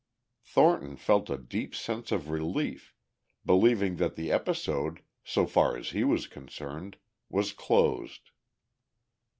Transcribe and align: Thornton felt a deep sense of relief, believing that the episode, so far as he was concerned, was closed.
Thornton 0.43 0.95
felt 0.95 1.29
a 1.29 1.37
deep 1.37 1.75
sense 1.75 2.11
of 2.11 2.31
relief, 2.31 2.95
believing 3.45 3.97
that 3.97 4.15
the 4.15 4.31
episode, 4.31 5.03
so 5.23 5.45
far 5.45 5.77
as 5.77 5.91
he 5.91 6.03
was 6.03 6.25
concerned, 6.25 6.97
was 7.29 7.53
closed. 7.53 8.31